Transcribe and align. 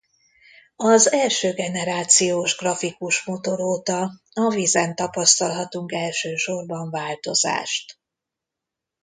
Az 0.75 1.11
első 1.11 1.53
generációs 1.53 2.55
grafikus 2.57 3.23
motor 3.25 3.59
óta 3.61 4.11
a 4.33 4.49
vízen 4.49 4.95
tapasztalhatunk 4.95 5.91
elsősorban 5.91 6.89
változást. 6.89 7.99